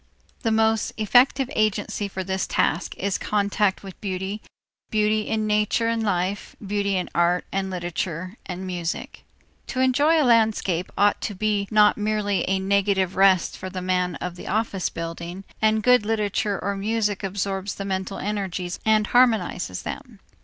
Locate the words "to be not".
11.21-11.97